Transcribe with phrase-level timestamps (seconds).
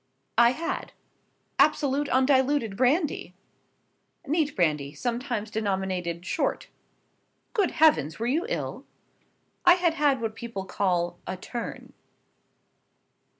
[0.39, 0.93] "I had."
[1.59, 3.35] "Absolute undiluted brandy!"
[4.25, 6.69] "Neat brandy, sometimes denominated 'short.'"
[7.53, 8.17] "Good heavens!
[8.17, 8.87] were you ill?"
[9.63, 11.93] "I had had what people call 'a turn.'"